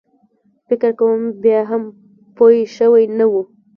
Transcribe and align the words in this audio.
فکر 0.67 0.91
کوم 0.99 1.21
بیا 1.43 1.59
هم 1.69 1.83
پوی 2.35 2.57
شوی 2.75 3.03
نه 3.17 3.25
و. 3.31 3.33